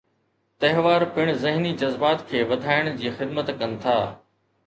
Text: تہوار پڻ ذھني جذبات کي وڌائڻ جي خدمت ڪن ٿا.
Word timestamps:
تہوار 0.59 1.01
پڻ 1.13 1.27
ذھني 1.43 1.73
جذبات 1.81 2.25
کي 2.31 2.39
وڌائڻ 2.53 2.91
جي 3.01 3.09
خدمت 3.19 3.51
ڪن 3.59 3.77
ٿا. 3.85 3.97